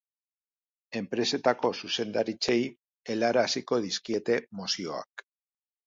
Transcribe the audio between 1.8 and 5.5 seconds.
zuzendaritzei helaraziko dizkiete mozioak.